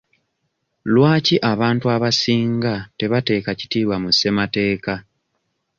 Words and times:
Lwaki 0.93 1.35
abantu 1.51 1.85
abasinga 1.95 2.73
tebateeka 2.99 3.51
kitiibwa 3.59 3.95
mu 4.03 4.09
ssemateeka? 4.13 4.93